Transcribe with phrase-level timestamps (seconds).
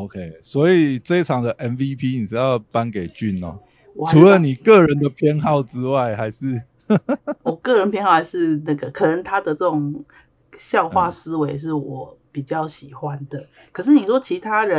[0.00, 3.58] OK，所以这一场的 MVP 你是要颁给俊哦。
[4.06, 6.62] 除了你个人的偏好之外，还是
[7.44, 10.02] 我个人偏好还是那个，可能他的这种
[10.56, 13.46] 笑话嗯思维是我比较喜欢的。
[13.72, 14.78] 可是你说其他人，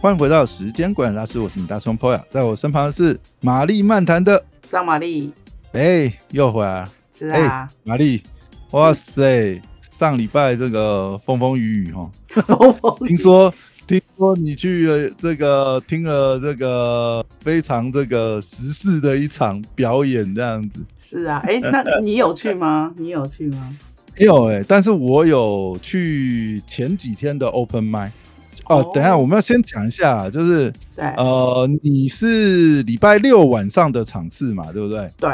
[0.00, 5.32] 欢迎回到时间管理大师，我是你大双 Poya，在我身旁的是玛丽漫谈的，张玛丽
[5.72, 8.22] 哎、又回来了，是啊，玛丽，
[8.70, 9.60] 哇塞，
[9.90, 12.10] 上礼拜这个风风雨雨哈，
[13.06, 13.52] 听说
[13.86, 20.80] 听说你去了这个听了这个非常这个时事的一场表演，这样子。
[20.98, 22.90] 是啊，哎、那你有去吗？
[22.96, 23.76] 你有去吗？
[24.18, 28.12] 没有哎、但是我有去前几天的 Open m i
[28.66, 35.10] 哦哦，等一下我们要先讲一下，就是对、呃，你是礼拜六晚上的场次嘛，对不对？
[35.18, 35.30] 对，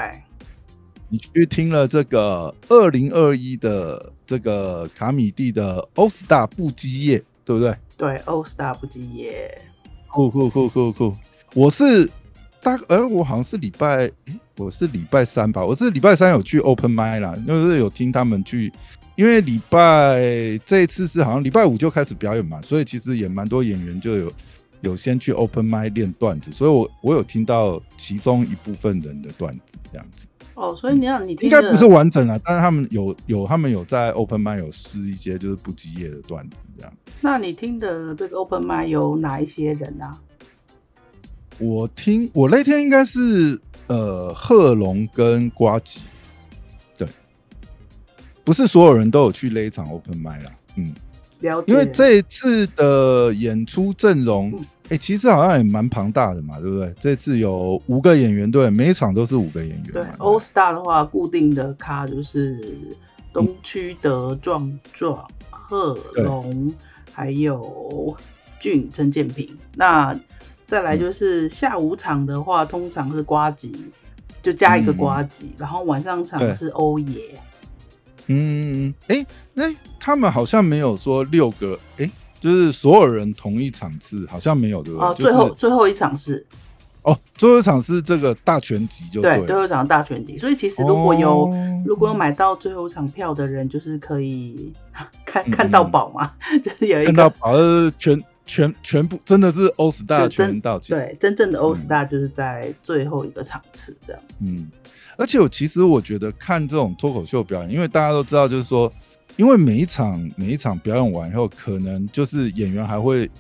[1.09, 7.77] 你去听了这个二零二一的这个卡米蒂的欧斯大不羁夜，对不对？
[7.97, 9.59] 对，All Star 不羁夜，
[10.09, 11.15] 酷酷酷酷酷！
[11.55, 12.11] 我是
[12.61, 18.73] 大呃，我好像是礼拜，诶我是礼拜三吧，我是礼拜三有去 Open m i 啦，就是有听他们去，
[19.15, 20.21] 因为礼拜
[20.67, 24.33] 这一次是好像礼拜五就开始表演嘛，所以其实也蛮多演员就有
[24.81, 29.61] 有先去 Open m i 练段子，所以我我有听到其中一部分人的段子
[29.93, 36.93] 这样子，哦，所以你要你听的应该不是完整啊，但是他们有有他们有在 Open m i 有试一些就是不积业的段子这样。
[37.21, 40.19] 那你听的这个 Open m i 有哪一些人啊？
[41.59, 46.01] 我听我那天应该是呃贺龙跟瓜吉，
[46.99, 47.09] 对，
[48.45, 50.93] 不是所有人都有去那一场 open m i 啦，嗯，
[51.41, 56.95] 了解，因为这一次的演出阵容嗯，哎、其实好像也蛮庞大的嘛，对不对？
[57.01, 62.61] 这次有五个演员，对，每一场都是五个演员对嘛，All Star 的话，固定的咖就是
[63.33, 66.73] 东区德壮壮、贺龙，
[67.13, 68.17] 还有
[68.61, 69.49] 俊、陈建平。
[69.75, 70.19] 那
[70.67, 73.91] 再来就是下午场的话，通常是瓜吉，
[74.43, 77.21] 就加一个瓜吉，然后晚上场是欧爷。
[78.29, 79.65] 嗯，哎、那
[80.01, 82.11] 他们好像没有说六个，哎、
[82.41, 85.09] 就是所有人同一场次，好像没有，对不对？
[85.09, 86.47] 哦，就是最后最后一场是。
[87.03, 89.47] 哦，最后一场是这个大全集就对了。
[89.47, 91.83] 最后一场大全集，所以其实如果有、哦。
[91.87, 94.73] 如果有买到最后一场票的人，就是可以
[95.25, 96.33] 看嗯看到宝嘛，
[96.65, 104.21] 就是有一个看到宝儿全全全部真的是欧斯大全到齐，对真正的 All 嗯 Star 就是在最后一个场次这样。
[104.41, 104.69] 嗯，
[105.17, 108.93] 而且我其实我觉得看这种脱口秀表演，因为大家都知道，就是说，
[109.37, 113.31] 因为每一场每一场表演完以后，可能就是演员还会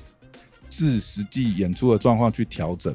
[0.68, 2.94] 视实际演出的状况去调整。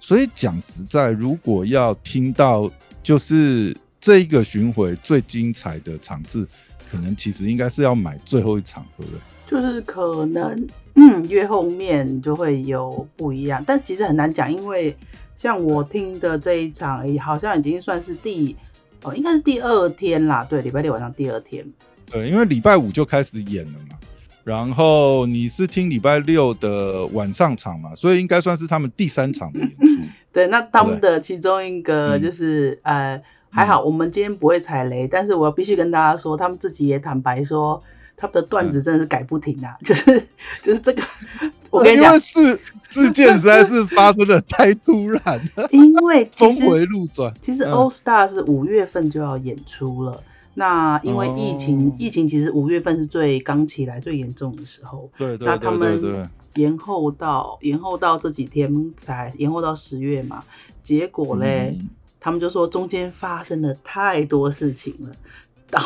[0.00, 2.70] 所以讲实在，如果要听到
[3.02, 6.46] 就是这一个巡回最精彩的场次，
[6.90, 9.20] 可能其实应该是要买最后一场，对不对？
[9.46, 14.96] 就是可能，嗯，越后面就会有不一样，但其实很难讲，因为
[15.36, 18.56] 像我听的这一场，好像已经算是第，
[19.02, 21.64] 哦，应该是第二天啦，对，礼拜六晚上第二天，
[22.12, 23.96] 对，因为礼拜五就开始演了嘛，
[24.44, 30.08] 然后你是听礼拜六的晚上场嘛，所以应该算是他们第三场的演出。
[30.32, 32.22] 对，那他们的其中一个嗯。
[32.22, 37.82] 就是、呃，还好我们今天不会踩雷，但是我必须跟大家说，他们自己也坦白说，
[38.16, 40.18] 他们的段嗯子真的是改不停啊， 就是
[40.62, 41.02] 就是这个，
[41.68, 45.22] 我跟你讲因为，事事件实在是发生的太突然
[45.54, 47.32] 了，因为峰回路转。
[47.42, 47.72] 其实嗯。
[47.72, 50.22] All Star 是五月份就要演出了，
[50.54, 51.92] 那因为疫情，哦。
[51.98, 56.10] 疫情其实五月份是最刚起来最严重的时候，对对那他对对对。
[56.12, 60.44] 们，延后到延后到这几天才延后到十月嘛，
[60.82, 61.88] 结果嘞，嗯。
[62.24, 65.10] 他们就说中间发生了太多事情了，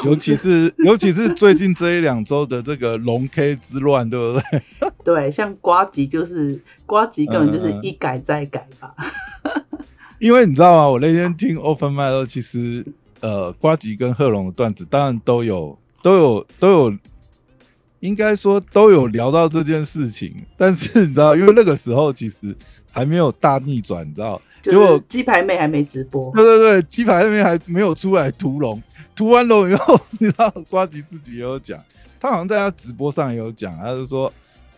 [0.04, 4.62] 尤其是尤其是最近这一两周的这个龙 K 之乱，对不对？
[5.02, 8.94] 对，像瓜吉就是瓜吉根本就是一改再改吧，
[10.20, 10.90] 因为你知道吗？
[10.90, 12.84] 我那天听 Open m i 的时候，其实
[13.20, 16.96] 呃，瓜吉跟贺龙的段子当然都有都有都有，
[18.00, 20.34] 应该说都有聊到这件事情。
[20.56, 22.54] 但是你知道，因为那个时候其实
[22.92, 28.82] 还没有大逆转，你知道，结果鸡排妹还没直播，对对对，鸡排妹还没有出来屠龙，
[29.14, 31.82] 屠完龙以后，你知道瓜吉自己也有讲，
[32.20, 34.32] 他好像在他直播上也有讲，他就说，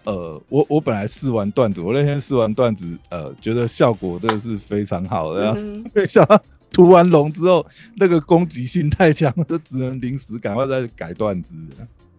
[0.05, 6.40] 呃，我我本来试完段子，我那天试完段子，呃，觉得效果真的是非常好的，嗯没想到
[6.73, 7.67] 屠完龙之后，
[7.97, 11.49] 那个攻击性太强，就只能临时赶快再改段子，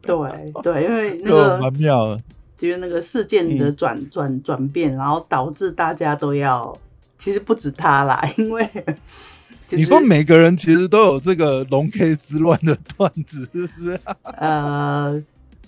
[0.02, 0.16] 对
[0.64, 2.22] 对，因为那就个蛮妙的。
[2.58, 6.78] 就是那个事件的转转转变，然后导致大家都要，
[7.18, 8.70] 其实不止他啦，因为
[9.72, 14.00] 你说每个人其实都有这个龙 K 之乱的段子，是不是？
[14.24, 15.24] 呃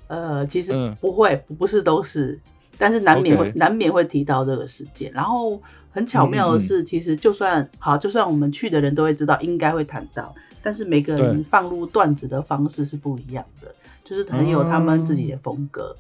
[0.07, 2.37] 呃，其实不会，不是都是，
[2.77, 5.09] 但是难免会难免会提到这个事件。
[5.13, 10.33] 然后很巧妙的是，其实就算好，就算我们去的人都会知道，应该会谈到，
[10.63, 13.73] 但是每个人放入段子的方式是不一样的，
[14.03, 15.95] 就是很有他们自己的风格。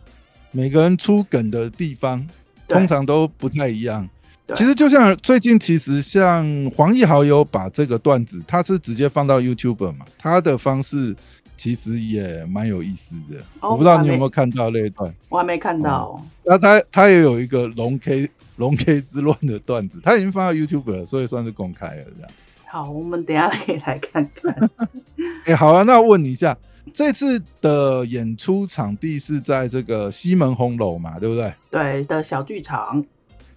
[0.51, 2.25] 每个人出梗的地方
[2.67, 4.09] 通常都不太一样。
[4.53, 6.43] 其实就像最近，其实像
[6.75, 11.15] 黄奕豪有把这个段子，他是直接放到 YouTube 嘛，他的方式
[11.55, 13.41] 其实也蛮有意思的。
[13.61, 16.21] 我不知道你有没有看到那一段，我还没看到。
[16.43, 18.29] 那他他也有一个龙 K
[18.61, 22.31] 龙 K 之乱的段子，他已经放到 YouTube 了，所以算是公开了这样。
[22.65, 24.69] 好，我们等下可以来看看。
[25.45, 26.55] 哎，好啊，那问你一下，
[26.93, 31.51] 这次的演出场地是在这个西门红楼嘛，对不对？
[31.69, 33.03] 对的小剧场。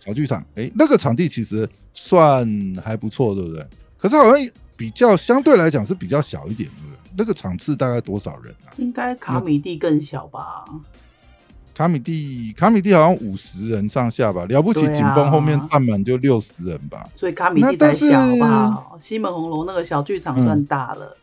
[0.00, 2.48] 小剧场，哎，那个场地其实算
[2.82, 3.64] 还不错，对不对？
[3.98, 6.98] 可是好像比较相对来讲是比较小一点，对不对？
[7.16, 8.74] 那个场次大概多少人啊？
[8.78, 10.64] 应该卡米蒂更小吧？
[11.74, 14.44] 卡米蒂，卡米蒂好像五十人上下吧？
[14.46, 17.06] 了不起，紧绷后面站满就六十人吧？
[17.14, 18.86] 所以卡米蒂太小吧？
[19.00, 21.16] 西门红楼那个小剧场算大了。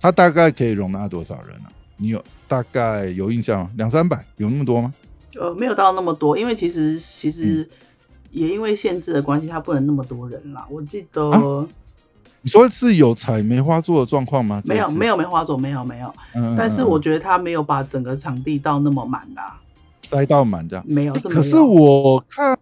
[0.00, 1.72] 它大概可以容纳多少人啊？
[1.96, 3.70] 你有大概有印象吗？
[3.76, 4.92] 两三百，有那么多吗？
[5.40, 7.68] 呃，没有到那么多，因为其实其实。
[8.34, 10.66] 也因为限制的关系，它不能那么多人啦。
[10.70, 11.68] 我记得
[12.40, 14.62] 你说是有采梅花座的状况吗？
[14.64, 16.10] 没有，没有梅花座，没有，没有。
[16.34, 19.60] 嗯，但是我觉得他没有把整个场地到那么满啦，
[20.12, 20.84] 塞到满这样。
[20.86, 22.56] 没有，可是我看，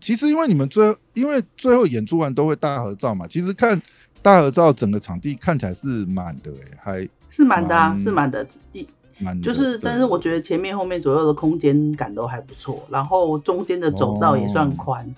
[0.00, 3.80] 其实因为你们最因为最后演出完都会大合照嘛，其实看
[4.22, 8.46] 大合照，整个场地看起来是满的，哎，还是满的啊，是满的。
[8.72, 8.86] 一
[9.18, 15.14] 满就是，但是我觉得前面后面左右的空间感都还不错，然后中间的走道也算宽，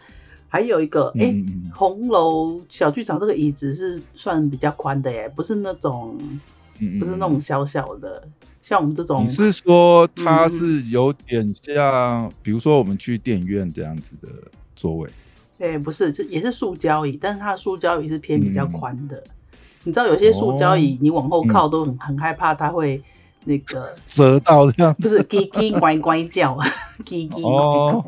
[0.49, 1.35] 还有一个哎，
[1.73, 6.19] 红楼小剧场这个椅子是算比较宽的耶，不是那种，
[6.99, 8.27] 不是那种小小的，
[8.63, 9.25] 像我们这种。
[9.25, 14.29] 你是说它是有点像，比如说我们去电影院这样子的
[14.75, 15.09] 座位？
[15.59, 19.23] 哎，不是，就也是塑胶椅，但是它的塑胶椅是偏比较宽的。
[19.85, 23.03] 你知道有些塑胶椅你往后靠都很很害怕它会。
[23.47, 26.57] 那个 折到这样，不是叽叽乖乖叫，
[27.05, 28.03] 叽叽哦，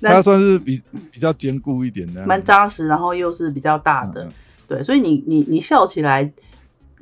[0.00, 0.80] 它算是比
[1.12, 4.26] 比较坚固一点的，蛮扎实，然后又是比较大的，
[4.66, 6.32] 对，所以你你你笑起来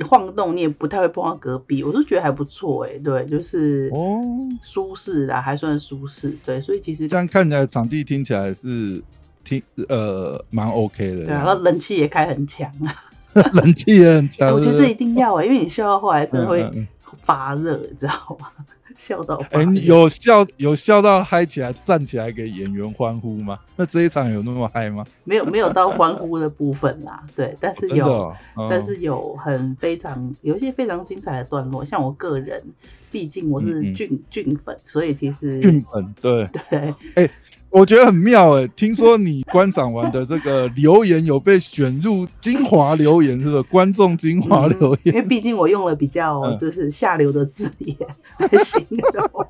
[0.05, 4.21] 晃动，你也不太会碰到隔壁，我是觉得还不错哎，对，就是哦，
[4.63, 9.03] 舒适的还算舒适，对，所以其实这样看起来场地听起来是
[9.45, 12.95] 听呃蛮 OK 的，对，然后冷气也开很强啊，
[13.55, 16.89] 冷气也很强，我觉得这一定要哎，因为你笑到后来真的会。
[17.23, 18.49] 发热，你知道吗？
[18.97, 23.59] 笑到哎，有笑有笑到嗨起来，站起来给演员欢呼吗？
[23.77, 25.05] 那这一场有那么嗨吗？
[25.25, 27.23] 没有，没有到欢呼的部分啦。
[27.35, 28.35] 对，但是有，
[28.71, 31.85] 但是有很非常有一些非常精彩的段落。
[31.85, 32.63] 像我个人，
[33.11, 37.31] 毕竟我是俊俊粉，所以其实俊粉对 对哎。
[37.71, 43.63] 我觉得很妙哎，听说你观赏完的这个留言有被选入精华留言，是不是？
[43.65, 47.97] 观众精华留言，因为毕竟我用了比较就是下流的字眼
[48.39, 49.47] 来形容。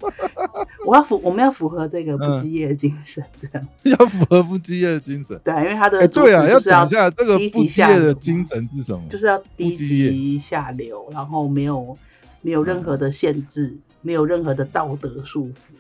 [0.85, 3.69] 我要符，我们要符合这个不羁业的精神，这样
[3.99, 5.39] 要符合不羁业的精神。
[5.45, 9.03] 对，因为他的对啊，要讲一下这个不羁业的精神是什么？
[9.09, 11.97] 就是要低级下流，然后没有
[12.43, 15.73] 没有任何的限制，没有任何的道德束缚。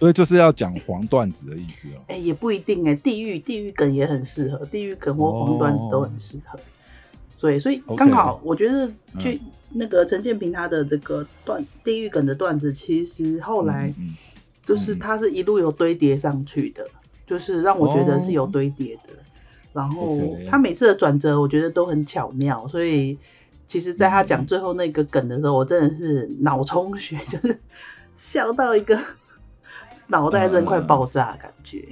[0.00, 2.00] 所以就是要讲黄段子的意思哦。
[2.08, 6.58] 哎，也不一定哎，地狱地狱梗也很适合，地狱梗或黄段子都很适合。
[7.36, 8.88] 所以，所以刚好我觉得，
[9.18, 9.30] 就
[9.68, 13.92] 那个陈建平他的这个段地狱梗的段子，其实后来
[14.64, 16.86] 就是他是一路有堆叠上去的，
[17.26, 19.10] 就是让我觉得是有堆叠的。
[19.74, 22.66] 然后他每次的转折，我觉得都很巧妙。
[22.68, 23.18] 所以，
[23.68, 27.60] 其实在他讲最后那个梗的时候，我真的是脑充血， 就是
[28.16, 28.98] 笑到一个。
[30.10, 31.86] 脑袋真快爆炸，感觉。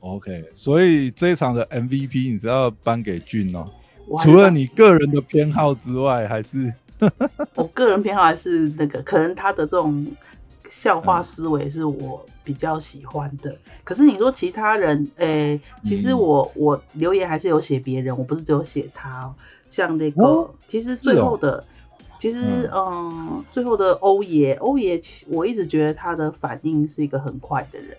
[0.00, 3.68] OK，所以这一场的 MVP 你是要颁给俊哦。
[4.20, 6.72] 除了你个人的偏好之外，还是
[7.54, 10.06] 我个人偏好还是那个，可能他的这种
[10.70, 13.56] 笑话思维是我比较喜欢的。
[13.82, 19.20] 可是你说其他人，诶，其实我我留言还是有写别人，我不是只有写他。
[19.26, 19.34] 哦
[19.70, 21.64] 像那个，其实最后的。
[22.18, 27.96] 其实，嗯，最后的欧爷，欧爷，我一直觉得他的反应是一个很快的人。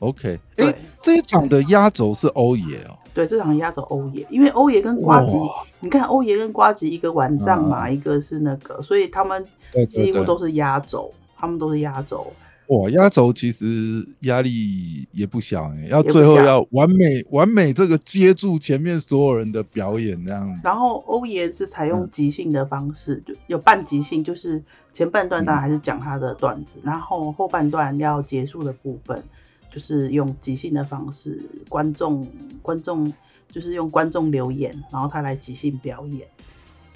[0.00, 2.98] OK，哎，这一场的压轴是欧爷哦。
[3.12, 5.36] 对，这场压轴欧爷，因为欧爷跟瓜吉，
[5.80, 9.46] 你看欧爷跟瓜吉一个晚上嘛，一个是那个，所以他们
[9.88, 12.32] 几乎都是压轴，他们都是压轴。
[12.70, 20.60] 哇，压轴其实压力也不小哎、要最后要完美完美这个接住前面所有人的表演这样。
[20.62, 24.62] 然后欧爷是采用嗯即兴的方式，就有半即兴，就是
[24.92, 29.20] 前半段当然还是讲他的段子，然后后半段要结束的部分，
[29.68, 32.24] 就是用即兴的方式，观众
[32.62, 33.12] 观众
[33.50, 36.24] 就是用观众留言，然后他来即兴表演，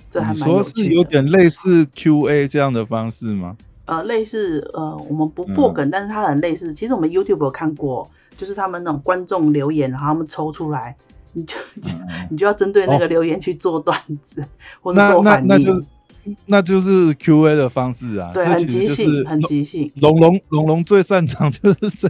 [0.08, 1.02] 这还蛮有说是有。
[1.02, 3.56] 点类似 Q&A 这样的方式吗？
[3.86, 6.72] 呃，类似呃，我们不破嗯梗，但是它很类似。
[6.72, 10.96] 其实我们 YouTube 有看过，就是他们那种观众留言，然后他们抽出来，
[11.32, 11.90] 你就嗯
[12.30, 14.42] 你就要针对那个留言去做段子，
[14.80, 15.48] 或是那做反应。
[15.48, 15.84] 那那就是
[16.46, 19.92] 那就是 Q&A 的方式啊，对，很即兴，很即兴。
[19.96, 22.08] 龙龙龙龙最擅长 就是这，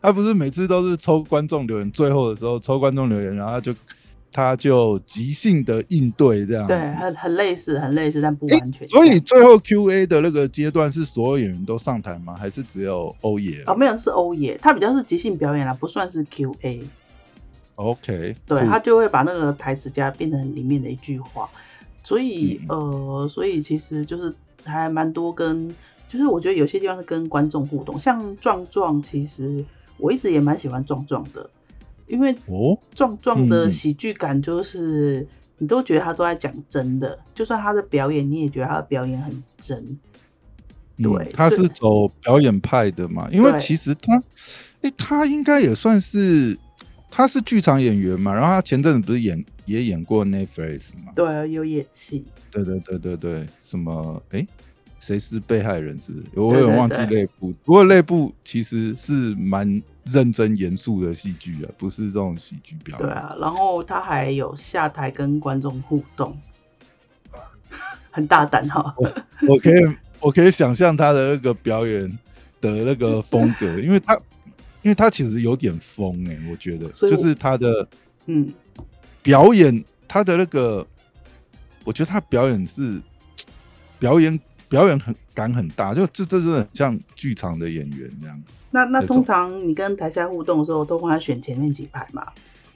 [0.00, 3.72] 他不是每次都是抽观众留言，最后的时候抽观众留言，然后他就
[4.32, 6.66] 他就即兴的应对这样。
[6.66, 8.88] 对，很很类似，很类似，但不完全。
[8.88, 12.34] 所以最后 Q&A 的那个阶段是所有演员都上台吗？
[12.34, 16.82] 还是只有欧爷哦，没有是欧爷，他比较是即兴表演啦，不算是 Q&A。
[17.76, 21.48] ？OK，对他就会把那个台词加变成里面的一句话，
[22.04, 25.74] 所以、嗯呃，所以其实就是还蛮多跟，
[26.08, 29.64] 就是我觉得有些地方是跟观众互动，像壮壮，其实
[29.96, 31.48] 我一直也蛮喜欢壮壮的，
[32.06, 35.26] 因为哦，壮壮的嗯喜剧感就是、
[35.58, 39.78] 你都觉得他都在讲真的，就算他的表演，你也觉得他的表演很真。
[39.78, 39.98] 嗯
[41.02, 43.26] 对他是走表演派的嘛？
[43.32, 44.22] 因为其实他，
[44.82, 46.56] 哎、他应该也算是，
[47.10, 48.32] 他是剧场演员嘛。
[48.32, 51.12] 然后他前阵子不是演也演过 Netflix 嘛？
[51.16, 54.22] 对，有演戏，对对对对对，什么？
[54.30, 54.46] 哎、
[55.02, 55.98] 谁是被害人？
[55.98, 56.26] 是不是？
[56.40, 57.52] 我有点忘记内部。
[57.64, 63.08] 不过内部其实是蛮认真严肃的戏剧啊，不是这种喜剧表演。
[63.08, 66.38] 对啊，然后他还有下台跟观众互动，
[68.12, 68.94] 很大胆哈。
[69.48, 69.82] 我可以
[70.20, 72.06] 我可以想象他的那个表演
[72.60, 74.14] 的那个风格， 因为他
[74.82, 77.88] 因为他其实有点疯哎、我觉得我就是他的
[78.26, 78.54] 嗯，
[79.20, 80.86] 表演，他的那个，
[81.82, 83.02] 我觉得他表演是
[83.98, 84.38] 表演
[84.72, 88.42] 表演很感很大，就这这真的很像剧场的演员这样。
[88.70, 92.26] 那那通常你跟台下互动的时候，都帮他选前面几排嘛？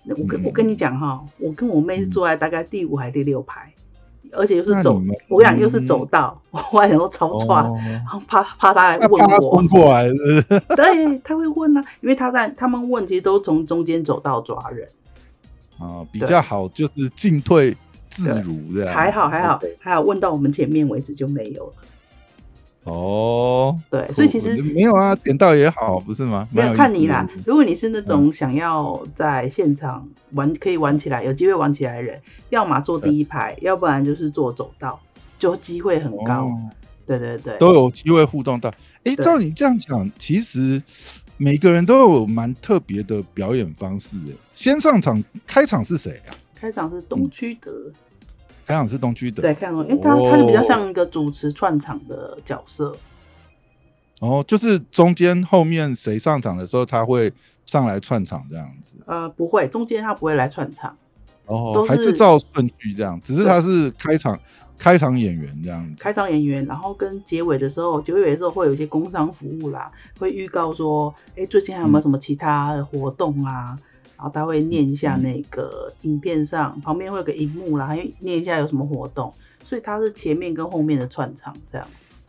[0.04, 3.72] 那我跟、嗯我跟你讲哈，我跟我妹是坐在大概第五还第六排，
[4.32, 9.40] 而且又是走，我跟你讲又是走道，我还想说超串，哦，然后怕怕他来问我。
[9.40, 10.60] 冲，过来，是是？
[10.76, 14.86] 对，他会问啊，因为他在他们问，其实都从中间走道抓人，
[15.78, 17.74] 啊，比较好，就是进退
[18.16, 18.92] 自如的。
[18.92, 21.72] 还好还好还好，问到我们前面为止就没有了。
[22.84, 26.48] 哦，对，所以其实没有啊，点到也好，不是吗？
[26.52, 27.28] 没有看你啦。
[27.44, 32.20] 如果你是那嗯种想要在现场玩可以玩起来、有机会玩起来的人，
[32.50, 35.00] 要么坐第一排，要不然就是坐走道，
[35.38, 36.44] 就机会很高。
[36.44, 36.70] 哦
[37.06, 38.68] 对对对，都有机会互动到。
[39.04, 40.82] 哎，对照你这样讲，其实
[41.36, 44.16] 每个人都有蛮特别的表演方式。
[44.28, 46.34] 哎，先上场开场是谁啊？
[46.56, 47.70] 开场是东区德，
[48.66, 49.40] 开场是东区的。
[49.40, 52.94] 对，开场，因为他他就比较哦像一个主持串场的角色。
[54.20, 57.32] 哦，就是中间后面谁上场的时候，他会
[57.66, 58.98] 上来串场这样子。
[59.04, 60.96] 呃，不会，中间他不会来串场，
[61.44, 64.40] 哦还是照顺序这样，只是他是开场
[64.78, 66.02] 开场演员这样子。
[66.02, 73.78] 开场演员，然后跟结尾的时候，结尾的时候会有一些工商服务啦，会预告说，哎，最近还有没有什么其他的活动啊？
[74.16, 79.32] 然后他会念一下那个影片上，旁边会有个荧幕啦，还会念一下有什么活动，
[79.64, 82.20] 所以他是前面跟后面的串场这样子。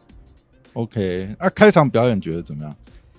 [0.73, 2.75] OK，那、开场表演觉得怎么样？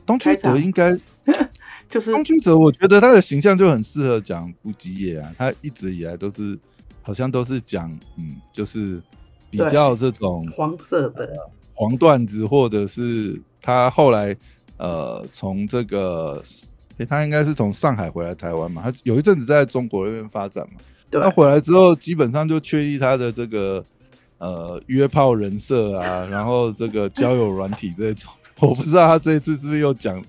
[0.06, 0.96] 东区开场德应该，
[1.90, 5.34] 就是东区德，我觉得他的形象就很适合讲不吉野啊。
[5.36, 6.58] 他一直以来都是，
[7.02, 9.02] 好像都是讲，嗯，就是
[9.50, 11.30] 比较这种黄色的，
[11.74, 14.36] 黄段子，或者是他后来
[14.76, 16.42] 呃从这个，
[16.98, 20.80] 诶、他应该是从上海回来台湾嘛，他有一阵子在中国那边发展嘛。
[21.10, 23.82] 对他回来之后，基本上就确立他的这个
[24.36, 30.22] 呃约炮人设啊，然后这个交友软体这种， 我不知道他这一次是不是又讲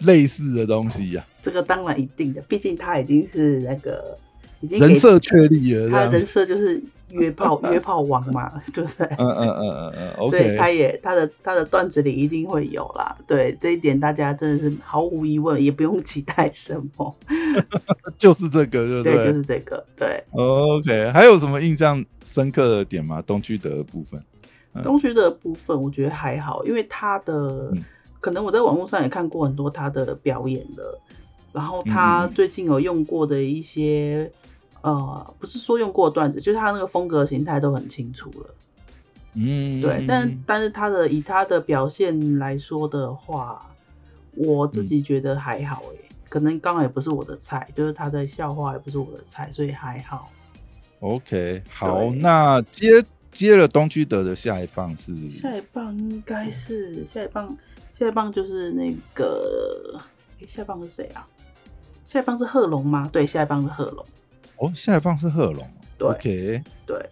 [0.00, 4.18] 类似的东西呀、这个当然一定的，毕竟他已经是那个
[4.60, 6.26] 已经人设确立了，这他人样。
[6.26, 9.06] 设就是约炮 约炮王嘛， 对不对？
[9.18, 17.16] 嗯嗯嗯嗯嗯所以他也他的他的段子里一定会有啦，对这一点大家真的是毫无疑问，也不用期待什么，
[18.18, 19.26] 就是这个，对不对，对？
[19.26, 20.22] 就是这个，对。
[20.32, 23.22] OK，还有什么印象深刻的点吗？
[23.26, 24.20] 东区德的部分？
[24.74, 27.82] 嗯东区的部分我觉得还好，因为他的、嗯
[28.20, 31.00] 可能我在网络上也看过很多他的表演了，
[31.52, 34.28] 然后他最近有用过的一些
[34.82, 38.54] 呃，不是说用过段子，就是他那个风格形态都很清楚了。
[39.34, 43.70] 嗯，对，但但是他的以他的表现来说的话，
[44.34, 50.30] 我自己觉得还好诶、可能刚好也不是我的菜，就是他的笑话也不是我的菜，所以还好。
[51.00, 57.56] OK，好，那接接了东区德的下一棒是下一棒应该是下一棒，
[57.96, 60.00] 下一棒就是那个，
[60.40, 61.26] 诶下一棒是谁啊？
[62.06, 63.08] 下一棒是贺龙吗？
[63.12, 64.04] 对，下一棒是贺龙。
[64.58, 65.66] 哦，下一棒是贺龙。
[65.96, 66.08] 对。
[66.08, 67.10] OK，对，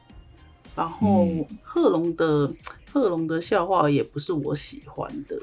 [0.75, 1.47] 然后嗯。
[1.63, 2.51] 贺龙的
[2.91, 5.37] 贺龙的笑话也不是我喜欢的，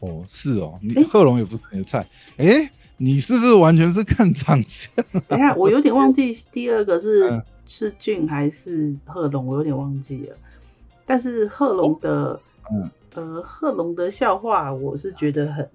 [0.00, 2.06] 哦，是哦，你贺龙也不是你的菜，
[2.38, 4.92] 哎，你是不是完全是看长相？
[5.28, 7.42] 等一下我有点忘记第二个是、 嗯。
[7.66, 10.36] 是俊还是贺龙，我有点忘记了。
[11.06, 12.38] 但是贺龙的、
[12.70, 12.90] 嗯。
[13.14, 15.68] 呃贺龙的笑话，我是觉得很，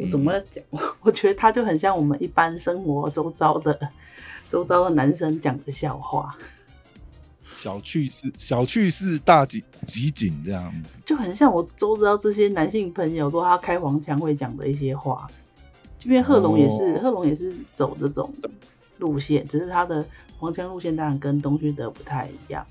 [0.00, 0.62] 我怎嗯么讲？
[1.00, 3.76] 我觉得他就很像我们一般生活周遭的
[4.52, 6.36] 周遭的男生讲的笑话，
[7.42, 10.90] 小趣事，小趣事大集集锦这样子。
[11.06, 15.26] 就很像我周遭这些男性朋友，说他开黄腔会讲的一些话。
[15.98, 18.30] 即便贺龙也是，哦贺龙也是走这种
[18.98, 20.06] 路线，只是他的
[20.36, 22.62] 黄腔路线当然跟东区德不太一样。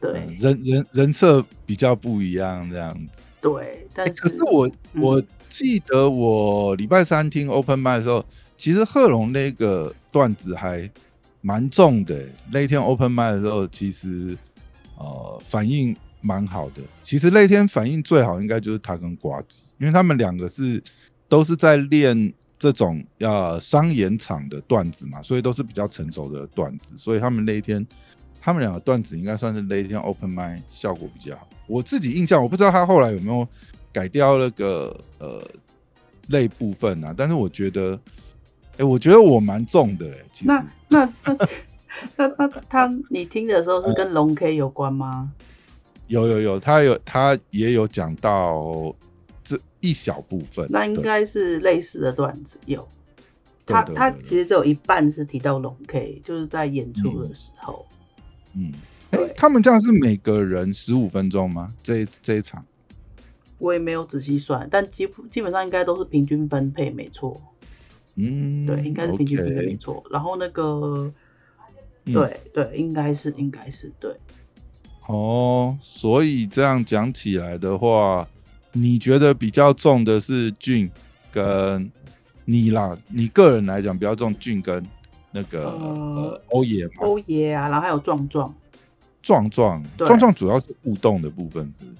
[0.00, 3.12] 对、嗯人人人设比较不一样这样子。
[3.40, 8.24] 对，但欸是、可是我嗯我记得我礼拜三听 Open m i 的时候，
[8.56, 10.90] 其实贺龙那个段子还
[11.40, 12.28] 蛮重的欸。
[12.50, 14.36] 那天 Open m i 的时候，其实
[14.96, 16.82] 呃反应蛮好的。
[17.00, 20.82] 其实那天反应最好应该就是他跟瓜子，因为他们两个是
[21.28, 27.86] 都是在练这种呃商演场的段子嘛，所以都是比较成熟的段子，所以他们那一天。
[28.42, 31.46] 他们两个段子应该算是那天 open m i 效果比较好。
[31.66, 33.46] 我自己印象，我不知道他后来有没有
[33.92, 35.46] 改掉那个呃
[36.28, 38.00] 类部分啊，但是我觉得，
[38.80, 41.36] 哎、我觉得我蛮重的哎、其实那那那
[42.16, 45.30] 那那他你听的时候是跟龙 K 有关吗？
[46.06, 48.94] 有有有，他有他也有讲到
[49.44, 52.88] 这一小部分，那应该是类似的段子有。
[53.66, 57.84] 对他他其实只有一半是提到龙 K，就是在演出的时候。
[58.54, 58.72] 嗯，
[59.10, 61.70] 哎、对他们这样是每个人十五分钟吗？
[61.82, 62.64] 这一这一场
[63.58, 67.38] 我也没有仔细算，但基基本上应该都是平均分配，没错。
[68.16, 70.02] 嗯，对，应该是平均分配没错。
[70.10, 71.12] 然后那个，
[72.06, 74.14] 嗯对对，应该是应该是对。
[75.06, 78.26] 哦，所以这样讲起来的话，
[78.72, 80.90] 你觉得比较重的是俊
[81.32, 81.90] 跟
[82.44, 82.96] 你啦？
[83.08, 84.84] 你个人来讲比较重俊跟
[85.32, 86.92] 那个欧爷嘛？
[87.00, 88.54] 欧爷啊，然后还有壮壮，
[89.22, 91.96] 壮壮壮壮主要是互动的部分，是不是？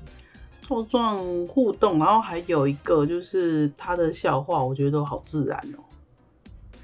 [0.67, 5.83] 壮壮互动，然后还有一个就是他的笑话，我觉得都好自然哦。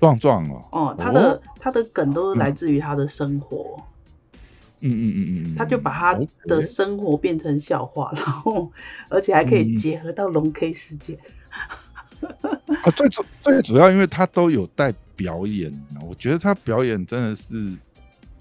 [0.01, 3.83] 壮壮哦，哦，他的、哦他的梗都是来自于他的生活，
[4.81, 8.71] 嗯嗯嗯嗯嗯，他就把他的生活变成笑话，然后
[9.11, 11.19] 而且还可以嗯结合到龙 K 事件。
[12.83, 17.73] 啊，最主最主要，因为他都有带表演啊，我觉得他表演真的是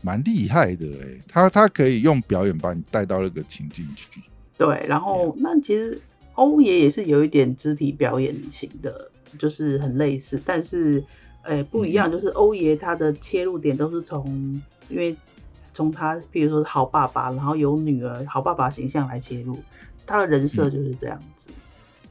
[0.01, 4.21] 蛮厉害的哎、他他可以用表演把你带到那个情境去。
[4.57, 5.99] 对，然后那其实
[6.35, 11.03] 欧爷也是有一点肢体表演型的，就是很类似，但是
[11.45, 11.93] 呃不一嗯。
[11.93, 14.25] 样，就是欧爷他的切入点都是从
[14.89, 15.15] 因为
[15.73, 19.57] 从他比如说是好爸爸，然后有女儿好爸爸形象来切入，
[20.05, 20.47] 他的人嗯。
[20.47, 21.49] 设就是这样子。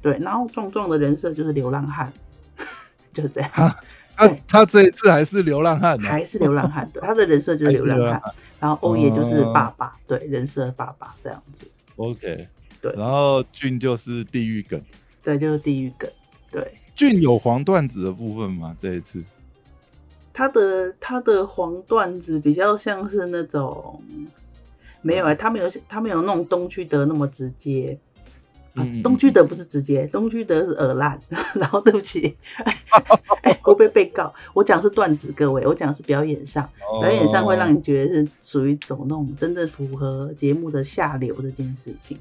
[0.00, 2.12] 对，然后壮壮的人设就是流浪汉，
[3.12, 3.76] 就是这样，哈。
[4.16, 11.66] 他他这一次还是流浪汉呢、还是流浪汉，对，他的人设就是流浪汉，然后欧爷就是爸爸，对，人设爸爸这样子
[11.96, 12.46] ，OK，
[12.80, 12.94] 对。
[12.96, 14.80] 然后俊就是地狱梗，
[15.20, 16.08] 对，就是地狱梗，
[16.54, 16.72] 对。
[16.94, 18.76] 俊有黄段子的部分吗？
[18.78, 19.20] 这一次
[20.32, 24.00] 他的他的黄段子比较像是那种
[25.02, 27.98] 没有哎、他没有他没有那种东区德那么直接。
[29.04, 31.16] 东区德不是直接，东区德是耳烂。
[31.54, 32.36] 然后对不起，
[33.42, 34.34] 哎、会不会被告？
[34.52, 36.68] 我讲的是段子，各位，我讲的是表演上，
[37.00, 42.18] 表演上会让你觉得是属于走那种真正符合节目的下流这件事情。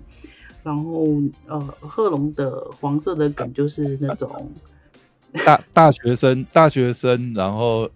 [0.63, 1.05] 然后
[1.47, 4.51] 呃，贺龙的黄色的梗就是那种
[5.45, 7.89] 大大学生大学生，然后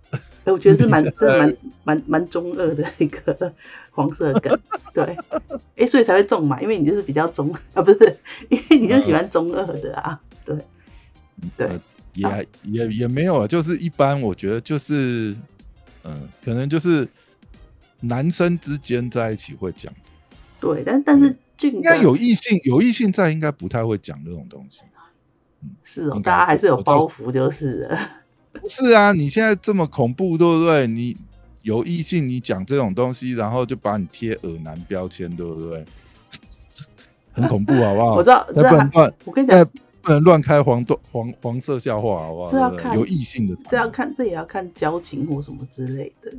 [0.44, 3.54] 哎，我觉得是蛮， 真的蛮蛮蛮中二的一个
[3.92, 4.60] 黄色梗，
[4.94, 5.16] 对，
[5.76, 8.18] 哎，所以才会中嘛，因为你就是比较中啊，不是，
[8.50, 10.58] 因为你就喜欢中二的啊，对，
[11.56, 11.80] 对呃
[12.14, 15.36] 也也也没有了，就是一般，我觉得就是
[16.04, 17.08] 嗯、可能就是
[18.00, 19.94] 男生之间在一起会讲，
[20.60, 24.82] 对，但但是俊应该有异性有异性在，应该不太会讲这种东西。
[25.84, 28.00] 是哦大家还是有包袱就是了，
[28.54, 30.86] 不是啊，你现在这么恐怖，对不对？
[30.86, 31.18] 你
[31.64, 35.84] 有异性，你讲这种东西，然后就把你贴耳男标签，对不对？
[37.34, 38.16] 很恐怖，好不好？
[38.18, 42.52] 我知道，不能乱，我跟你哎讲，，不能乱开黄段黄黄色笑话，好不好？
[42.52, 46.32] 这要看有异性的，这要看，这也要看交情或什么之类的。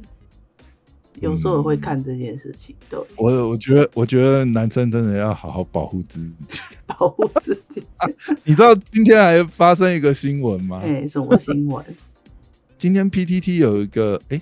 [1.20, 6.32] 有时候也会看这件事情，对，我我觉得，我觉得男生真的要好好保护自己。
[6.86, 7.82] 保护自己。
[8.44, 10.78] 你知道今天还发生一个新闻吗？
[10.82, 11.84] 哎、什么新闻？
[12.78, 14.40] 今天 PTT 有一个，哎、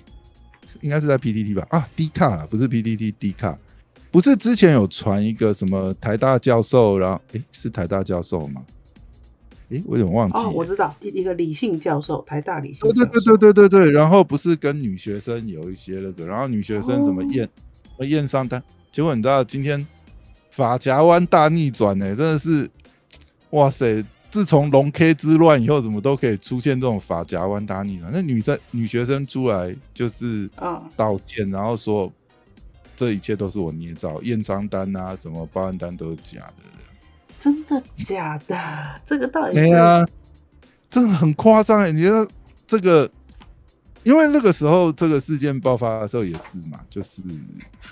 [0.81, 1.65] 应该是在 PTT 吧？
[1.69, 3.57] 啊，D 卡啦，不是 PTT，D 卡，
[4.11, 8.61] 不是之前有传一个什么台大教授，然后，哎、是台大教授吗？
[9.69, 10.37] 哎、我有点忘记。
[10.37, 13.37] 哦，我知道，一个理性教授，台大理性对教授。
[13.37, 17.49] 对对对对对对，然后不是跟女学生有一些那个，然后女学生什么哦验、
[18.07, 19.85] 验上单，结果你知道今天
[20.51, 22.69] 法夹湾大逆转呢、真的是，
[23.49, 24.03] 哇塞！
[24.29, 28.11] 自从龙 K 之乱以后，怎么都可以出现这种法夹湾大逆转？
[28.11, 32.11] 那女生女学生出来就是嗯道歉，然后说
[32.95, 36.63] 这一切都是我捏造，验伤单啊，什么报案单都是假的。
[37.47, 39.01] 真的假的？
[39.05, 39.59] 这个到底是？
[39.61, 40.05] 对呀、
[40.89, 41.91] 真的很夸张哎！
[41.91, 42.27] 你觉得
[42.65, 43.09] 这个，
[44.03, 47.21] 因为那个时候这个事件爆发的时候也是嘛，就是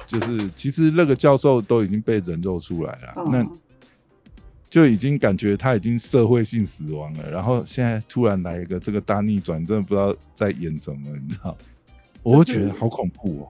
[0.05, 3.49] 就是，其实那个教授都已经被人肉出来了，嗯那
[4.69, 11.55] 就已经感觉他已经社会性死亡了，然后现在突然来一个这个大逆转，真的不知道在演什么，你知道？
[12.23, 13.47] 我会觉得好恐怖哦！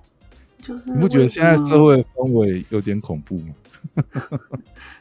[0.68, 3.54] 就是你不觉得现在社会氛围有点恐怖吗？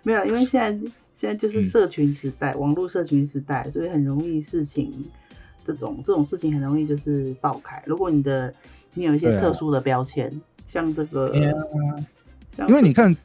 [0.03, 1.65] 没有，因为现在现在就是嗯。
[1.65, 4.93] 社群时代，网络社群时代，所以很容易事情
[5.67, 7.83] 这种这种事情很容易就是爆开。
[7.87, 8.53] 如果你的
[8.93, 10.31] 你有一些特殊的标签，
[10.69, 12.05] 像这个，啊。
[12.57, 13.17] 像因为你看，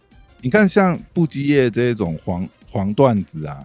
[0.41, 3.63] 你看像不基业这种黄黄段子啊，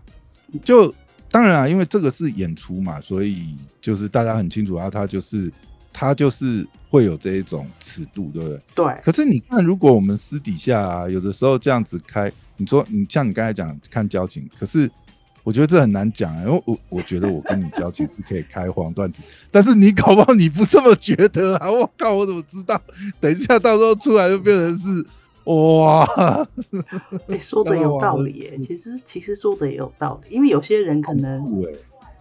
[0.62, 0.92] 就
[1.30, 5.50] 当然啊，因为这个是演出嘛，所以就是大家很清楚啊，他就是
[5.94, 8.61] 他就是会有这一种尺度，对不对？
[8.74, 14.90] 对可是你看，如果我们私底下啊，有的时候这样子开，你说你像你刚才讲看交情，可是
[15.44, 21.70] 我觉得这很难讲、啊，因为我我觉得我跟你交情是可以开黄段子， 但是你搞不好你不这么觉得啊！
[21.70, 22.80] 我靠，我怎么知道？
[23.20, 25.07] 等一下到时候出来就变成是
[25.44, 26.04] 哇，
[27.28, 28.59] 哎、说的有道理耶。
[28.62, 31.76] 其实其实说的也有道理，因为有些人可能对，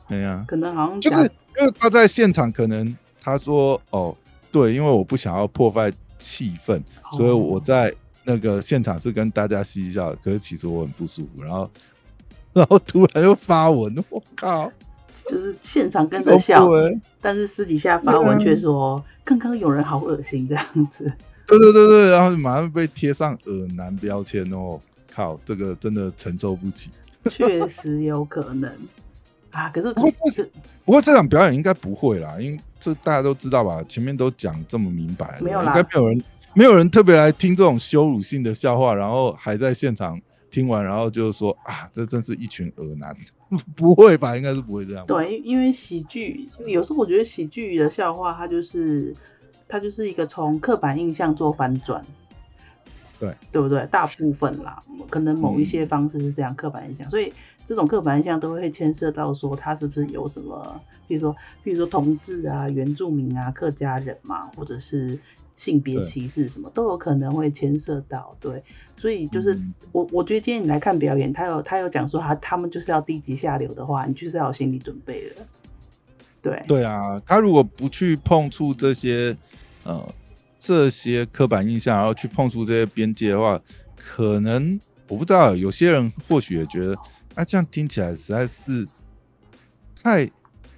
[0.09, 2.85] 对呀、可能好像就是假因为他在现场可能
[3.23, 4.15] 他说哦，
[4.51, 6.81] 对，因为我不想要破坏气氛，
[7.13, 11.69] 所以我在那个现场是跟大家嬉笑，可是其实我很不舒服，然后
[12.53, 14.71] 然后突然又发文，我靠，
[15.27, 21.11] 就是现场跟着笑，对但是私底下发文却说刚刚有人好恶心这样子。
[21.45, 24.79] 对对对对，然后马上被贴上恶男标签哦，
[25.11, 26.89] 靠，这个真的承受不起。
[27.29, 28.69] 确实有可能
[29.51, 30.49] 啊，可是不过这可
[30.85, 40.19] 不过这场表演应该不会啦，因为这大家都知道吧，前面都讲这么明白了，没有啦应该没有人没有人特别来听这种羞辱性的笑话，然后还在现场
[40.51, 43.15] 听完，然后就说啊，这真是一群恶男，
[43.75, 44.35] 不会吧？
[44.35, 45.15] 应该是不会这样吧。
[45.15, 49.15] 对，因为喜剧有时候我觉得喜剧的笑话，它就是
[49.67, 52.03] 它就是一个从刻板印象做反转，
[53.19, 53.87] 对对不对？
[53.87, 54.77] 大部分啦，
[55.09, 57.33] 可能某一嗯些方式是这样刻板印象，所以
[57.65, 65.17] 这种刻板印象都会牵涉到说他是不是有什么，比如说比如说同志啊、原住民啊、客家人嘛，或者是
[65.55, 68.35] 性别歧视什么，都有可能会牵涉到。
[68.39, 68.63] 对，
[68.97, 75.35] 所以就是、嗯我我觉得今天你来看表演，他有他有讲说他他们就是要低级下流的话，你就是要有心理准备了。
[76.41, 79.37] 对对啊，他如果不去碰触这些
[79.83, 80.03] 呃
[80.59, 83.61] 这些刻板印象，然后去碰触这些边界的话，
[83.95, 86.97] 可能我不知道，有些人或许也觉得，
[87.35, 88.87] 啊，这样听起来实在是
[90.01, 90.29] 太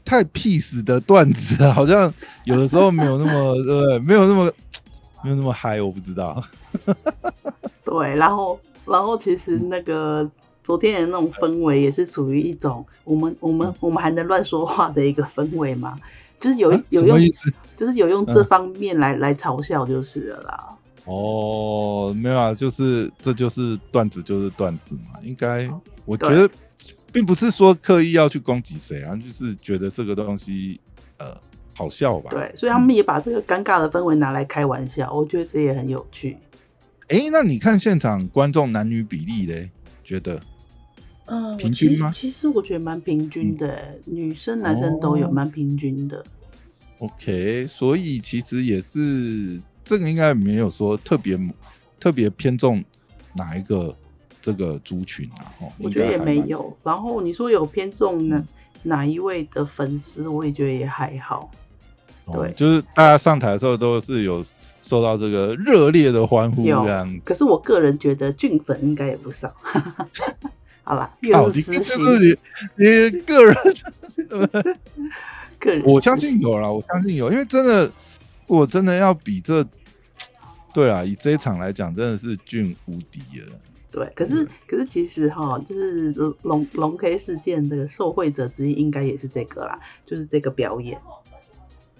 [0.03, 2.13] 太 peace 的段子啊，好像
[2.43, 3.99] 有的时候没有那么对不 对？
[3.99, 4.51] 没有那么
[5.23, 6.43] 没有那么嗨，我不知道。
[7.83, 10.29] 对，然后然后其实那个
[10.63, 15.97] 昨天的那种氛围也是属于一种我们我们我们还能乱说话的一个氛围嘛，
[16.39, 17.19] 就是有、啊有用？
[17.75, 20.77] 就是有用这嗯方面来、来嘲笑就是了啦。
[21.05, 25.19] 哦，没有啊，就是这就是段子，就是段子嘛。
[25.23, 25.69] 应该
[26.05, 26.49] 我觉得
[27.11, 30.79] 并不是说刻意要去攻击谁啊，就是觉得这个东西
[31.17, 31.35] 呃
[31.75, 32.31] 好笑吧。
[32.31, 36.37] 对，所以他们也把这个尴尬的氛围拿来开玩笑，我觉得这也很有趣。
[37.07, 39.69] 哎，那你看现场观众男女比例嘞？
[40.03, 40.39] 觉得
[41.27, 46.23] 嗯，平均吗其实其实我觉得蛮平均的、女生男生都有，哦蛮平均的。
[46.99, 51.39] OK，所以其实也是这个应该没有说特别
[51.97, 52.83] 特别偏重
[53.33, 53.95] 哪一个
[54.41, 55.47] 这个族群啊。
[55.61, 56.75] 哦，我觉得也没有。
[56.83, 58.47] 然后你说有偏重哪嗯
[58.83, 61.49] 哪一位的粉丝，我也觉得也还好。
[62.33, 64.43] 对哦就是大家上台的时候都是有
[64.81, 69.53] 受到这个热烈的欢呼，这样可是我个人觉得俊粉应该也不少。
[70.83, 72.03] 好啦，好，是私是心，
[72.77, 73.55] 你你个人，
[75.59, 77.91] 个人我相信有啦，我相信有，因为真的，
[78.47, 79.65] 我真的要比这，
[80.73, 83.59] 对啊，以这一场来讲，真的是俊无敌了。
[83.91, 90.99] 对，可是可是其实哈，就是龙龙 K 事件的受惠者之一，应该也是这个啦，就是这个表演，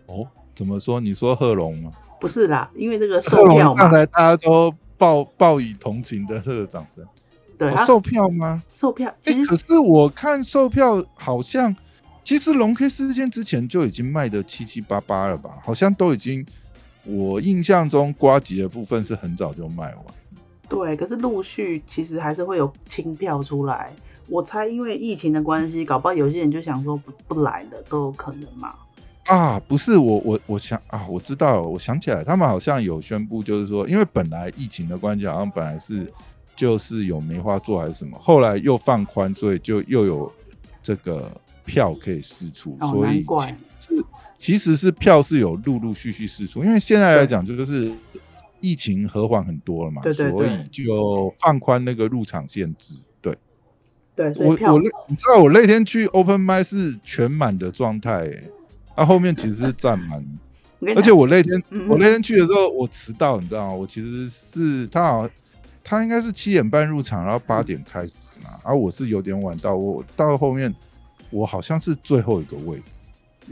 [0.08, 1.00] 哦，怎么说？
[1.00, 1.90] 你说贺龙吗？
[2.20, 7.06] 不是啦，因为这个贺龙售票嘛，刚才，大家都报报以同情的这个掌声。
[7.58, 8.62] 对，售票吗？
[8.70, 11.74] 售票哎、可是我看售票好像，
[12.26, 15.60] 其实龙 K 事件之前就已经卖的七七八八了吧？
[15.64, 16.44] 好像都已经，
[17.04, 20.06] 我印象中瓜吉的部分是很早就卖完。
[20.68, 23.94] 对，可是陆续其实还是会有清票出来。
[24.28, 28.74] 我猜，因为疫情的关系，搞不好有些人就想说不不来了，都有可能嘛。
[29.28, 36.12] 啊，不是我我我想啊，我知道了，我想起来，他们好像有宣布，就是说，因为本来疫情的关系，好像本来是
[36.56, 40.32] 就是有梅花座还是什么，后来又放宽，所以就又有
[40.82, 41.32] 这个
[41.66, 43.26] 票可以试出，哦所以
[44.38, 47.92] 其实是票是有陆陆续续试出，因为现在来讲就是
[48.60, 53.36] 疫情和缓很多了嘛，对对所以就放宽那个入场限制，对。
[54.16, 58.44] 对，我我那你知道我那天去 open m i 是全满的状态，哎，
[58.96, 60.24] 啊后面其实是站满
[60.80, 63.74] 的， 而且我那天嗯我那天去的时候我迟到，你知道吗？
[63.74, 65.30] 我其实是他好像
[65.84, 70.74] 他应该是七点半入场，然后八点开始嘛，然后我是有点晚到，我到后面
[71.30, 72.84] 我好像是最后一个位置，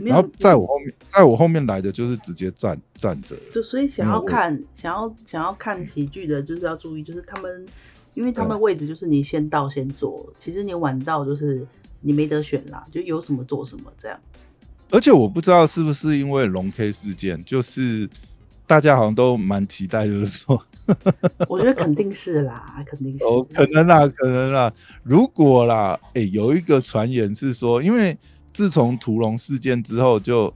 [0.04, 7.66] 然后在我后面在我后面来的就是直接站站着，就所以想要看想要想要看喜剧的，就是要注意，就是他们，
[8.14, 11.66] 因为他们位置就是你先到先坐，其实你晚到就是
[12.02, 14.46] 你没得选啦，就有什么做什么这样子。
[14.90, 18.08] 而且我不知道是不是因为龙 K 事件，就是
[18.66, 20.62] 大家好像都蛮期待，就是说。
[21.48, 23.24] 我觉得肯定是啦，肯定是。
[23.24, 24.70] 哦，可能啦，可能啦。
[25.02, 28.18] 如果啦，哎、有一个传言是说，因为
[28.52, 30.54] 自从屠龙事件之后就，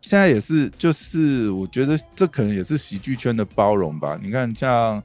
[0.00, 4.18] 现在也是，就是我觉得这可能也是喜剧圈的包容吧。
[4.22, 5.02] 你看，像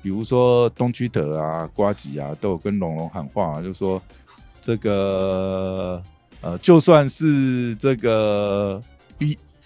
[0.00, 4.00] 比如说东区德啊、瓜吉啊，都有跟龙龙喊话、啊，就说
[4.62, 6.02] 这个
[6.40, 8.82] 呃，就算是这个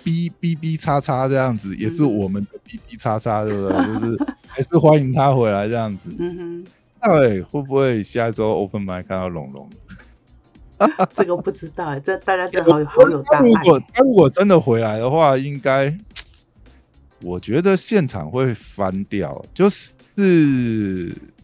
[0.07, 3.77] B B B 叉叉这样子，也是嗯我们的 B B 叉叉，对不对？
[3.99, 6.15] 就是还是欢迎他回来这样子。
[6.17, 6.65] 嗯哼，
[7.03, 9.69] 对，会不会下周 open m i 看到龙龙？
[11.17, 13.43] 这个不知道欸，这大家真的 好有好有大爱。
[13.45, 15.93] 如果他如果真的回来的话，应该
[17.23, 19.45] 我觉得现场会翻掉。
[19.53, 19.91] 就是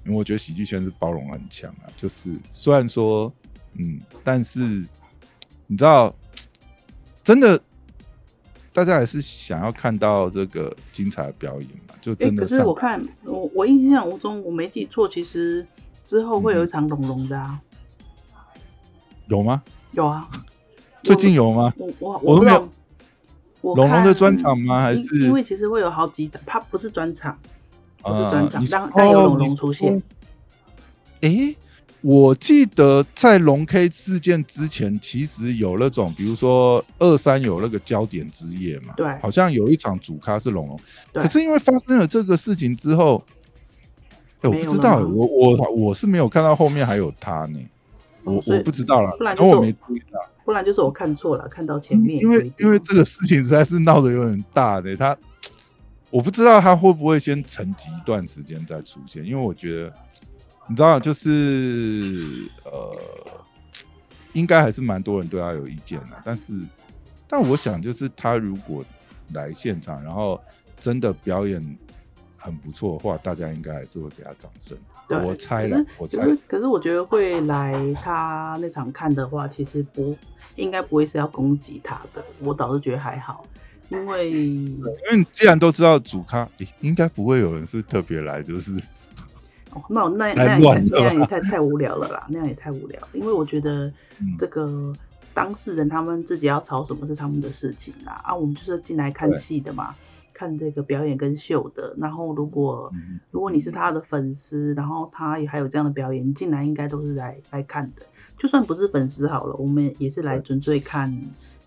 [0.04, 3.32] 因为我觉得喜剧圈是包容很强啊，就是虽然说
[3.74, 4.60] 嗯，但是
[5.66, 6.14] 你知道，
[7.24, 7.60] 真的
[8.72, 11.94] 大家还是想要看到这个精彩的表演嘛？
[12.00, 15.66] 就哎、真的上可是我看我我印象中我没记错，其实
[16.04, 17.60] 之后会有一场龙龙的啊，
[19.28, 19.62] 有吗？
[19.92, 20.28] 有啊。
[21.04, 21.72] 最近有吗？
[21.76, 22.68] 我我我都没有
[23.60, 24.80] 龙龙的看专场吗？
[24.80, 27.36] 还是因为其实会有好几场，它不是专场，
[28.02, 30.02] 不是专场但但有哦龙龙出现说。
[31.20, 31.56] 诶，
[32.02, 39.06] 我记得在龙 K 事件之前，其实有那种，比如说二三有那个焦点之夜嘛，对。
[39.18, 40.80] 好像有一场主咖是龙龙，
[41.14, 43.24] 可是因为发生了这个事情之后，
[44.40, 47.60] 诶我不知道、我我我是没有看到后面还有他呢，
[48.24, 55.16] 我我不知道了，不然就是我我没注意到，不然就是我看错了，看到前面因为因为这个事情实在是闹得有点大的，他
[56.10, 59.94] 我不知道他会不会先沉寂一段时间再出现，因为我觉得
[60.68, 62.90] 你知道，就是呃，
[64.32, 66.44] 应该还是蛮多人对他有意见的，但是
[67.28, 68.84] 但我想就是他如果
[69.34, 70.40] 来现场，然后
[70.80, 71.60] 真的表演
[72.36, 74.76] 很不错的话，大家应该还是会给他掌声。
[75.08, 80.16] 我猜了我猜可是可是我觉得会来他那场看的话，其实不
[80.56, 83.44] 应该不会是要攻击他的，我倒是觉得还好，
[83.90, 88.80] 因为因为既然都知道主咖，诶应该不会有人是特别来，就是
[89.74, 93.08] 哦，那那那样也乱了那样也太太无聊了啦，那样也太无聊了。
[93.12, 93.86] 因为我觉得
[94.20, 94.92] 嗯这个
[95.34, 99.94] 当事人他们自己要吵什么是他们的事情啦，啊，我们就是进来看戏的嘛，
[100.34, 101.94] 看这个表演跟秀的。
[101.98, 108.02] 然后如果嗯如果你是他的粉丝，然后他也还有这样的表演，你进来应该都是来来看的。
[108.38, 111.16] 就算不是粉丝好了，我们也是来纯粹看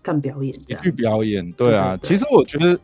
[0.02, 0.96] 看表演这样喜剧。
[0.96, 1.98] 表演，对啊。
[2.02, 2.78] 其实我觉得，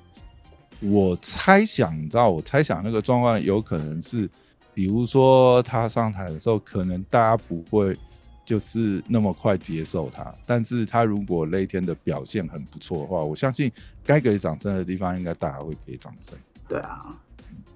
[0.80, 4.28] 我猜想，你知道，我猜想那个状况有可能是，
[4.74, 7.96] 比如说他上台的时候，可能大家不会
[8.44, 13.70] 就是那么快接受他，但是他如果那一天的表现很不错的话，我相信
[14.04, 16.36] 该给掌声的地方，应该大家会给掌声。
[16.68, 17.14] 对啊，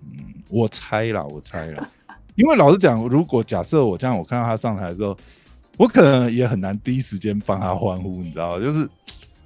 [0.02, 1.88] 嗯，我猜啦，我猜啦。
[2.34, 5.16] 因为老实讲，如果假设我这样，我看到他上台的时候，
[5.76, 8.88] 我可能也很难第一时间帮他欢呼，你知道就是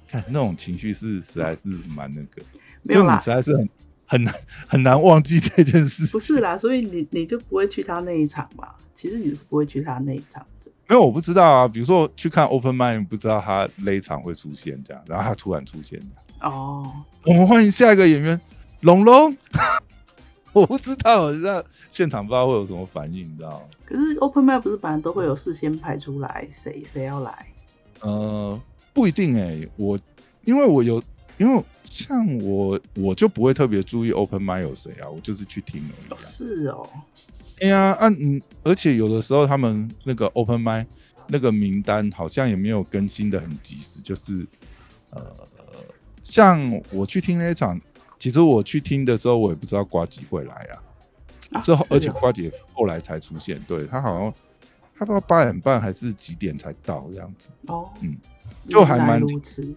[0.07, 2.41] 看那种情绪是实在是蛮那个，
[2.83, 3.69] 就你实在是很
[4.11, 4.35] 很难
[4.67, 6.05] 很难忘记这件事。
[6.07, 8.67] 不是啦，所以你你就不会去他那一场嘛？
[8.97, 10.71] 其实你是不会去他那一场的。
[10.89, 11.65] 没有，我不知道啊。
[11.65, 16.05] 比如说去看 Open Mind，不知道他那一场会出现这样，然后他突然出现的。
[16.41, 16.91] 哦，
[17.25, 18.39] 我们欢迎下一个演员
[18.81, 19.33] 龙龙。
[20.51, 23.61] 我不知道，我知道现场不知道会有什么反应，你知道吗？
[23.85, 27.47] 可是 Open Mind 不是本来都会有事先排出来谁谁要来？
[28.01, 28.59] 呃，
[28.91, 29.97] 不一定哎，我
[30.43, 31.01] 因为我有，
[31.37, 36.23] 因为像我我就不会特别注意 Open m i 有谁啊，我就是去听而已。
[36.23, 36.87] 是哦，
[37.59, 40.87] 哎呀，啊嗯，而且有的时候他们那个 Open m i
[41.27, 44.47] 那个名单好像也没有更新的很及时，就是
[45.09, 45.21] 呃，
[46.23, 47.79] 像我去听那一场。
[48.17, 51.61] 其实我去听的时候，我也不知道瓜吉会来啊。
[51.61, 54.33] 之后，而且瓜姐后来才出现，对她好像
[54.97, 57.49] 他不知道八点半还是几点才到这样子。
[57.65, 58.15] 哦，嗯，
[58.69, 59.75] 就还蛮如此。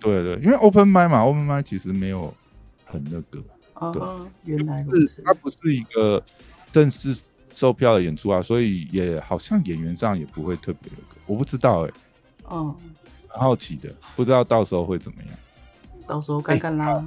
[0.00, 2.32] 对对，因为 Open 麦嘛，Open 麦其实没有
[2.84, 3.42] 很那个。
[3.74, 5.22] 哦，原来如此。
[5.24, 6.22] 它不是一个
[6.72, 7.18] 正式
[7.54, 11.20] 售票的演出啊，所以也好像演员上也不会特别那个。
[11.26, 11.90] 我不知道哎。
[12.44, 12.76] 哦。
[13.28, 15.32] 很好奇的，不知道到时候会怎么样。
[16.06, 17.04] 到时候看看啦。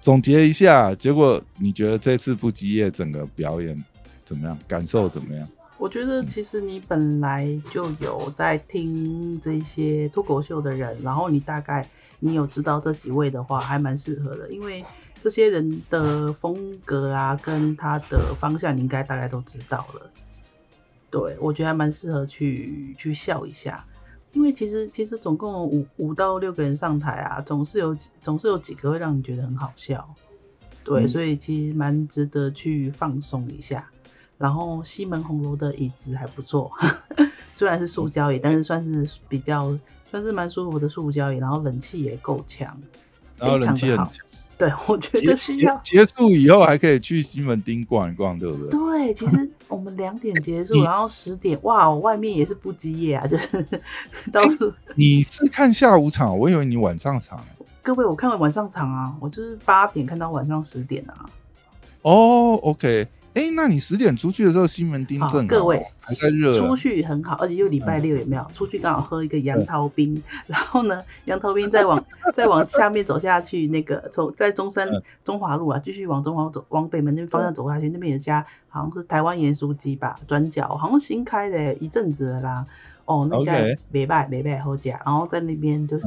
[0.00, 3.84] 总结一下，结果你觉得这次不羁夜整个表演
[4.24, 4.58] 怎么样？
[4.66, 5.48] 感受怎么样？
[5.78, 11.86] 我觉得其实你本来就有在听这些脱口秀的人，然后你大概
[12.18, 14.84] 你有知道这几位的话，还蛮适合的，因为
[15.22, 20.10] 这些人的风格啊，跟他的方向，你应该大概都知道了。
[21.10, 23.84] 对，我觉得还蛮适合去去笑一下。
[24.32, 30.08] 因为其实其实总共五五到六个人上台啊，总是有总是有几个会让你觉得很好笑，
[30.84, 33.88] 对，所以其实蛮值得去放松一下。
[34.38, 36.70] 然后西门红楼的椅子还不错，
[37.54, 39.76] 虽然是塑胶椅，但是算是比较
[40.10, 42.76] 算是蛮舒服的塑胶椅，然后冷气也够强，
[43.38, 44.10] 然后冷气很强。
[44.58, 48.70] 对，我觉得需要结束以后还可以去西门町逛一逛，对不对？
[48.70, 53.62] 对，其实我们两点结束， 然后十点，哇，外面也是不积夜啊， 就是
[54.32, 54.72] 到处。
[54.94, 57.38] 你是看下午场，我以为你晚上场。
[57.82, 61.28] 各位，我看了晚上场啊，我就是八点看到晚上十点啊。
[62.00, 63.06] 哦，OK。
[63.36, 68.42] 哎，那你十点出去的时候，西门町正各位还在热，出去很好，而且又礼拜六有没有？
[68.54, 72.02] 出去刚好喝一个杨桃冰，然后呢，杨桃冰再往
[72.34, 74.88] 再往下面走下去，那个从在中山
[75.22, 82.64] 中华路啊，继续往中华走，往北门那边方向走下去，那边有家好像是台湾盐酥鸡吧，转角好像新开的一阵子啦。
[83.04, 83.52] 哦，那家
[83.90, 86.06] 没败没败好家，然后在那边就是。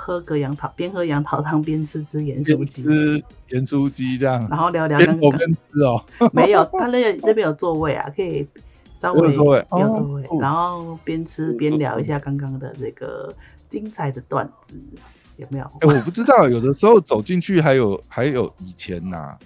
[0.00, 8.48] 喝个杨桃，边喝杨桃汤边吃吃盐酥鸡，吃盐酥鸡这样，然后聊聊刚刚吃哦，没有，他那个那边有座位啊，可以
[8.98, 13.32] 稍微有座位，有座位，然后边吃边聊一下刚刚的这个
[13.68, 14.80] 精彩的段子，
[15.36, 15.64] 有没有？
[15.80, 19.36] 哎，我不知道，有的时候走进去还有还有以前呐，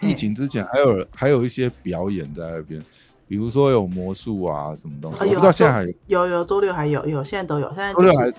[0.00, 2.80] 疫情之前还有还有一些表演在那边，
[3.26, 5.92] 比如说有魔术啊什么东西，我不知道现在还有。
[6.06, 8.32] 有有周六还有有，现在都有，现在周六还。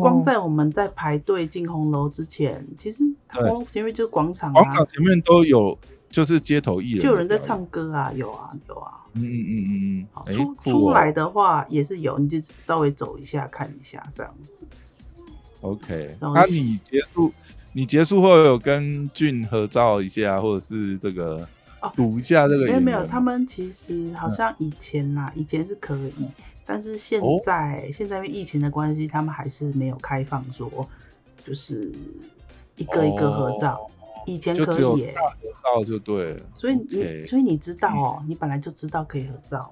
[0.00, 8.92] 光在我们在排队进红楼之前，其实红楼前面就是广场，广场前面都有，就是街头艺人，就有人在唱歌啊，有啊，有啊。
[9.14, 10.06] 嗯嗯嗯嗯嗯。
[10.12, 14.64] 好，出出来的话也是有，你就稍微走一下看一下这样子。
[15.62, 17.32] OK，那你结束，
[17.72, 21.48] 你结束后有跟俊合照一下，或者是这个
[21.94, 22.66] 赌一下这个？
[22.66, 26.26] 没有没有，他们其实好像以前呐，以前是可以。
[26.66, 30.68] 但是现在，现在因为疫情的关系，他们还是没有开放说，
[31.44, 31.92] 就是
[32.74, 33.86] 一个一个合照。
[34.26, 34.98] 以前可以合
[35.62, 36.36] 照就对。
[36.56, 39.70] 所以你，所以你知道哦，你本来就知道可以合照。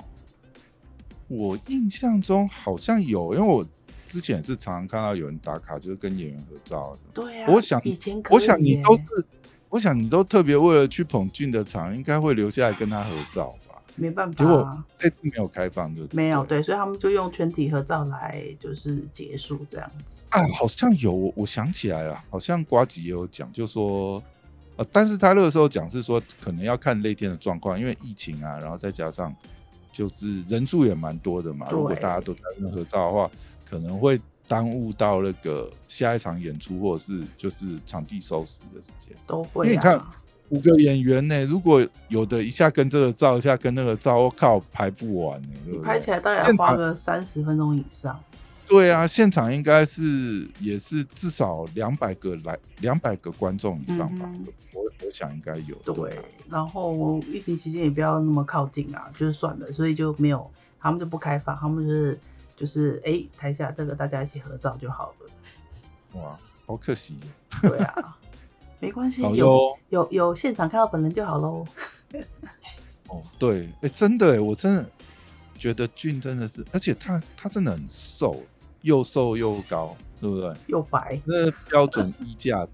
[1.26, 3.66] 我印象中好像有，因为我
[4.06, 6.98] 之前是常常看到有人打卡，就是跟演员合照的。
[7.12, 7.50] 对啊。
[7.50, 9.26] 我想以前，我想你都是，
[9.68, 13.52] 我想你都特别为了去捧俊的场，应该会留下来跟他合照。
[13.96, 20.22] 没办法，结果这次没有开放，就没有对，所以他们就用全体合照来就是结束这样子。
[20.30, 24.22] 啊，好像有，我想起来了，好像瓜吉也有讲，就说
[24.76, 29.34] 呃，但是他那个时候讲是说可能要看那天的状况，因为疫情啊，然后再加上
[29.92, 33.30] 就是人数也蛮多的嘛，如果大家都在那合照的话，
[33.64, 40.02] 可能会耽误到那个下一场演出或者是就是场地收拾的时间，都会，因为你看。
[40.50, 41.44] 五个演员呢？
[41.46, 45.48] 如果有的一下跟这个照，一下跟那个照，我靠，排不完呢。
[45.66, 48.18] 你拍起来大概要花个三十分钟以上。
[48.66, 55.76] 对啊，现场应该是也是至少两百个来两百个观众以上吧，嗯我我想应该有。
[55.84, 62.18] 对啊，然后疫情期间也不要那么靠近啊，就是算了，所以就没有，他们就不开放，他们就是
[62.56, 66.20] 就是哎、台下这个大家一起合照就好了。
[66.20, 67.18] 哇，好可惜。
[67.60, 68.16] 对啊，
[68.84, 69.78] 没关系，有。
[69.88, 71.64] 有有现场看到本人就好喽。
[73.08, 74.90] 哦，对，哎，真的哎，我真的
[75.58, 78.42] 觉得俊真的是，而且他他真的很瘦，
[78.82, 80.52] 又瘦又高，对不对？
[80.66, 82.66] 又白，那标准衣架。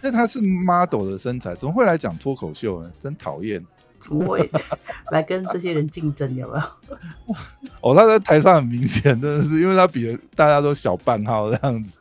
[0.00, 2.92] 那他是 model 的身材，怎么会来讲脱口秀呢？
[3.00, 3.64] 真讨厌。
[3.98, 4.50] 怎么会
[5.10, 6.34] 来跟这些人竞争？
[6.36, 7.36] 有没有？
[7.80, 11.98] 哦，他在台上很明显，真的是因为他比大家都小半号这样子，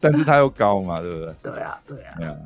[0.00, 1.34] 但是它又高嘛，对不对？
[1.42, 2.14] 对啊，对啊。
[2.18, 2.36] 对啊，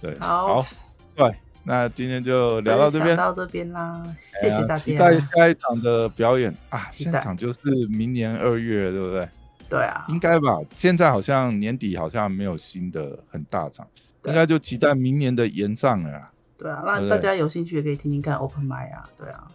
[0.00, 0.68] 对，好好，
[1.14, 5.18] 对，那今天就聊到这边，到这边啦，谢谢大期待。
[5.18, 7.58] 下一场的表演啊，现场就是
[7.90, 9.28] 明年二月，对不对？
[9.68, 10.58] 对啊，应该吧？
[10.74, 13.86] 现在好像年底好像没有新的很大场，
[14.22, 16.30] 对应该就期待明年的延上了啦。
[16.58, 19.46] 对啊，那大家有兴趣也可以听听看 Open m i 啊，对啊，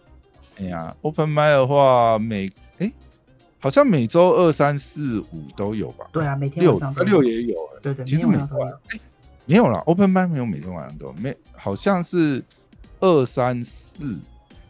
[0.58, 2.90] 哎呀，Open m i 的话，每哎
[3.58, 6.06] 好像每周二、三、四、五都有吧？
[6.12, 8.66] 对啊，每天六六也有哎、对对，其实每晚上都有。
[8.66, 9.00] 哎
[9.48, 12.42] 没有啦 o p e n m i 没有每天晚上都有，没好像是
[12.98, 14.18] 二三四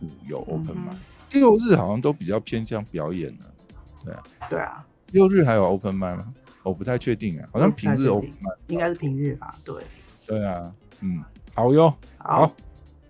[0.03, 0.99] 五有 Open 嗯
[1.31, 4.15] 六日好像都比较偏向表演了。
[4.51, 6.35] 对啊，六日还有 Open i 吗？
[6.63, 8.31] 我不太确定啊，好像平日 Open
[8.67, 9.55] 应该是平日吧？
[9.65, 9.83] 对，
[10.27, 10.71] 对啊，
[11.01, 11.25] 嗯，
[11.55, 12.53] 好哟，好，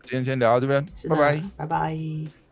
[0.05, 2.45] 今天先聊到这边，拜拜。，拜拜。